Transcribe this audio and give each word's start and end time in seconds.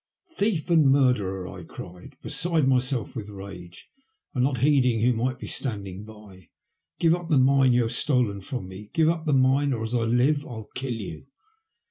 "Thief 0.39 0.67
and 0.71 0.87
murderer," 0.89 1.47
I 1.47 1.61
cried, 1.63 2.15
beside 2.23 2.67
myself 2.67 3.15
with 3.15 3.29
rage 3.29 3.87
and 4.33 4.43
not 4.43 4.57
heeding 4.57 5.01
who 5.01 5.13
might 5.13 5.37
be 5.37 5.45
standing 5.45 6.05
by. 6.05 6.49
''Give 6.99 7.13
up 7.13 7.29
the 7.29 7.37
mine 7.37 7.73
you 7.73 7.83
have 7.83 7.91
stolen 7.93 8.41
from 8.41 8.67
me. 8.67 8.89
Give 8.93 9.09
up 9.09 9.27
the 9.27 9.33
mine, 9.33 9.73
or, 9.73 9.83
as 9.83 9.93
I 9.93 10.01
live, 10.05 10.43
I'll 10.43 10.69
kill 10.73 10.93
you." 10.95 11.27